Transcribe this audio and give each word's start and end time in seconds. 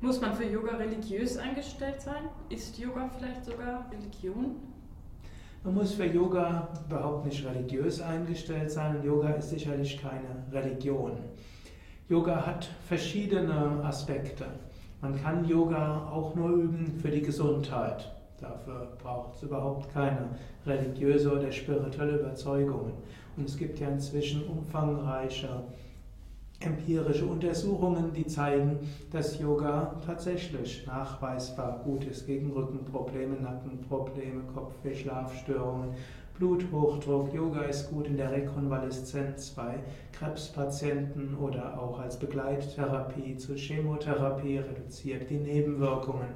Muss 0.00 0.20
man 0.20 0.32
für 0.32 0.44
Yoga 0.44 0.76
religiös 0.76 1.36
eingestellt 1.38 2.00
sein? 2.00 2.28
Ist 2.50 2.78
Yoga 2.78 3.10
vielleicht 3.18 3.44
sogar 3.44 3.90
Religion? 3.90 4.54
Man 5.64 5.74
muss 5.74 5.94
für 5.94 6.04
Yoga 6.04 6.68
überhaupt 6.88 7.26
nicht 7.26 7.44
religiös 7.44 8.00
eingestellt 8.00 8.70
sein 8.70 8.98
und 8.98 9.04
Yoga 9.04 9.30
ist 9.30 9.50
sicherlich 9.50 10.00
keine 10.00 10.44
Religion. 10.52 11.18
Yoga 12.08 12.46
hat 12.46 12.68
verschiedene 12.86 13.82
Aspekte. 13.82 14.46
Man 15.00 15.20
kann 15.20 15.44
Yoga 15.44 16.08
auch 16.12 16.32
nur 16.36 16.50
üben 16.50 16.96
für 17.02 17.10
die 17.10 17.22
Gesundheit. 17.22 18.08
Dafür 18.40 18.96
braucht 19.02 19.34
es 19.34 19.42
überhaupt 19.42 19.92
keine 19.92 20.28
religiöse 20.64 21.32
oder 21.32 21.50
spirituelle 21.50 22.20
Überzeugungen. 22.20 22.92
Und 23.36 23.48
es 23.48 23.56
gibt 23.56 23.80
ja 23.80 23.88
inzwischen 23.88 24.46
umfangreiche 24.46 25.64
empirische 26.60 27.24
Untersuchungen, 27.24 28.12
die 28.12 28.26
zeigen, 28.26 28.80
dass 29.12 29.38
Yoga 29.38 30.00
tatsächlich 30.04 30.84
nachweisbar 30.86 31.80
gut 31.84 32.04
ist 32.04 32.26
gegen 32.26 32.50
Rückenprobleme, 32.50 33.36
Nackenprobleme, 33.36 34.42
Kopfweh, 34.52 34.94
Schlafstörungen, 34.94 35.90
Bluthochdruck. 36.36 37.32
Yoga 37.32 37.62
ist 37.62 37.90
gut 37.90 38.08
in 38.08 38.16
der 38.16 38.32
Rekonvaleszenz 38.32 39.50
bei 39.50 39.78
Krebspatienten 40.12 41.36
oder 41.36 41.80
auch 41.80 42.00
als 42.00 42.18
Begleittherapie 42.18 43.36
zur 43.36 43.56
Chemotherapie, 43.56 44.58
reduziert 44.58 45.30
die 45.30 45.38
Nebenwirkungen. 45.38 46.28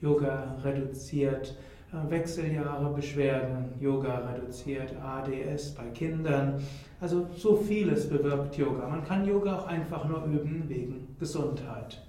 Yoga 0.00 0.56
reduziert 0.64 1.50
äh, 1.50 1.77
Wechseljahre, 1.92 2.94
Beschwerden, 2.94 3.72
Yoga 3.80 4.18
reduziert 4.18 4.94
ADS 5.02 5.74
bei 5.74 5.88
Kindern. 5.94 6.62
Also 7.00 7.26
so 7.36 7.56
vieles 7.56 8.08
bewirkt 8.08 8.56
Yoga. 8.56 8.86
Man 8.88 9.04
kann 9.04 9.26
Yoga 9.26 9.58
auch 9.58 9.66
einfach 9.66 10.06
nur 10.06 10.24
üben 10.24 10.64
wegen 10.68 11.16
Gesundheit. 11.18 12.02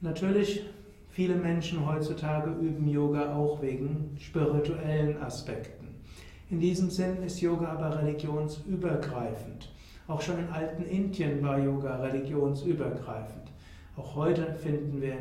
Natürlich, 0.00 0.64
viele 1.10 1.36
Menschen 1.36 1.86
heutzutage 1.86 2.50
üben 2.50 2.88
Yoga 2.88 3.34
auch 3.34 3.62
wegen 3.62 4.16
spirituellen 4.18 5.22
Aspekten. 5.22 5.86
In 6.50 6.60
diesem 6.60 6.90
Sinn 6.90 7.22
ist 7.24 7.40
Yoga 7.40 7.68
aber 7.68 8.02
religionsübergreifend. 8.02 9.72
Auch 10.08 10.20
schon 10.20 10.38
in 10.38 10.48
alten 10.48 10.84
Indien 10.84 11.42
war 11.42 11.58
Yoga 11.58 11.96
religionsübergreifend. 11.96 13.50
Auch 13.96 14.14
heute 14.14 14.54
finden 14.56 15.00
wir 15.00 15.16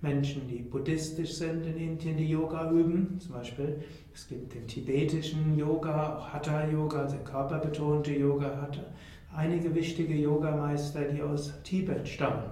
Menschen, 0.00 0.48
die 0.48 0.62
buddhistisch 0.62 1.34
sind 1.34 1.66
in 1.66 1.76
Indien, 1.76 2.16
die 2.16 2.28
Yoga 2.28 2.70
üben. 2.70 3.18
Zum 3.20 3.34
Beispiel, 3.34 3.82
es 4.14 4.26
gibt 4.26 4.54
den 4.54 4.66
tibetischen 4.66 5.58
Yoga, 5.58 6.16
auch 6.16 6.32
Hatha-Yoga, 6.32 7.02
also 7.02 7.16
körperbetonte 7.18 8.12
Yoga, 8.12 8.62
hat 8.62 8.80
einige 9.34 9.74
wichtige 9.74 10.14
Yogameister, 10.14 11.04
die 11.04 11.20
aus 11.20 11.52
Tibet 11.64 12.08
stammen. 12.08 12.44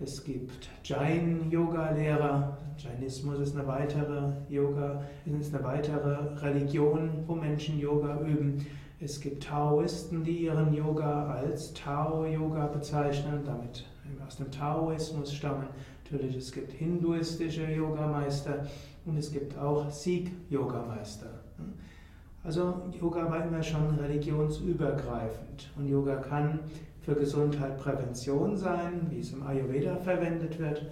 Es 0.00 0.22
gibt 0.22 0.68
Jain-Yoga-Lehrer. 0.84 2.58
Jainismus 2.76 3.40
ist 3.40 3.56
eine 3.56 3.66
weitere 3.66 4.32
Yoga, 4.48 5.02
ist 5.38 5.54
eine 5.54 5.64
weitere 5.64 6.14
Religion, 6.40 7.24
wo 7.26 7.34
Menschen 7.34 7.78
Yoga 7.78 8.20
üben. 8.20 8.66
Es 9.02 9.18
gibt 9.18 9.44
Taoisten, 9.44 10.22
die 10.22 10.44
ihren 10.44 10.74
Yoga 10.74 11.32
als 11.32 11.72
Tao-Yoga 11.72 12.66
bezeichnen, 12.66 13.40
damit 13.46 13.86
aus 14.26 14.36
dem 14.36 14.50
Taoismus 14.50 15.32
stammen. 15.32 15.68
Natürlich, 16.04 16.36
es 16.36 16.52
gibt 16.52 16.72
hinduistische 16.72 17.64
Yogameister 17.64 18.66
und 19.06 19.16
es 19.16 19.32
gibt 19.32 19.56
auch 19.56 19.88
Sikh-Yogameister. 19.88 21.30
Also 22.44 22.74
Yoga 23.00 23.30
war 23.30 23.42
immer 23.42 23.62
schon 23.62 23.88
religionsübergreifend 23.98 25.70
und 25.78 25.88
Yoga 25.88 26.16
kann 26.16 26.60
für 27.00 27.14
Gesundheit 27.14 27.78
Prävention 27.78 28.54
sein, 28.54 29.06
wie 29.08 29.20
es 29.20 29.32
im 29.32 29.46
Ayurveda 29.46 29.96
verwendet 29.96 30.58
wird. 30.58 30.84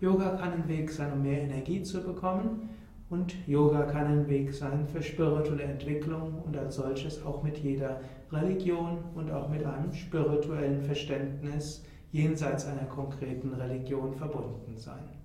Yoga 0.00 0.30
kann 0.30 0.52
ein 0.52 0.68
Weg 0.68 0.90
sein, 0.90 1.12
um 1.12 1.22
mehr 1.22 1.42
Energie 1.42 1.84
zu 1.84 2.02
bekommen 2.02 2.68
und 3.12 3.34
Yoga 3.46 3.82
kann 3.82 4.06
ein 4.06 4.28
Weg 4.28 4.54
sein 4.54 4.86
für 4.86 5.02
spirituelle 5.02 5.64
Entwicklung 5.64 6.40
und 6.46 6.56
als 6.56 6.76
solches 6.76 7.22
auch 7.26 7.42
mit 7.42 7.58
jeder 7.58 8.00
Religion 8.32 9.04
und 9.14 9.30
auch 9.30 9.50
mit 9.50 9.66
einem 9.66 9.92
spirituellen 9.92 10.80
Verständnis 10.80 11.84
jenseits 12.10 12.66
einer 12.66 12.86
konkreten 12.86 13.52
Religion 13.52 14.14
verbunden 14.14 14.78
sein. 14.78 15.21